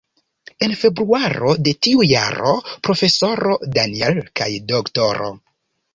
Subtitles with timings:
[0.67, 2.55] En februaro de tiu jaro,
[2.89, 5.29] Profesoro Daniel kaj Dro.